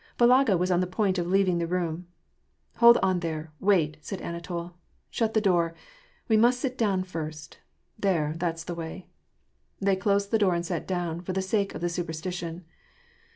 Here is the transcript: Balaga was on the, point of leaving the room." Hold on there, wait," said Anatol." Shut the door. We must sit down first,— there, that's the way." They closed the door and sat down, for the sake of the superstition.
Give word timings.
Balaga 0.17 0.57
was 0.57 0.71
on 0.71 0.79
the, 0.79 0.87
point 0.87 1.19
of 1.19 1.27
leaving 1.27 1.59
the 1.59 1.67
room." 1.67 2.07
Hold 2.79 2.97
on 3.03 3.19
there, 3.19 3.51
wait," 3.59 3.97
said 4.01 4.19
Anatol." 4.19 4.73
Shut 5.11 5.35
the 5.35 5.41
door. 5.41 5.75
We 6.27 6.37
must 6.37 6.59
sit 6.59 6.75
down 6.75 7.03
first,— 7.03 7.59
there, 7.99 8.33
that's 8.37 8.63
the 8.63 8.73
way." 8.73 9.05
They 9.79 9.95
closed 9.95 10.31
the 10.31 10.39
door 10.39 10.55
and 10.55 10.65
sat 10.65 10.87
down, 10.87 11.21
for 11.21 11.33
the 11.33 11.41
sake 11.43 11.75
of 11.75 11.81
the 11.81 11.87
superstition. 11.89 12.65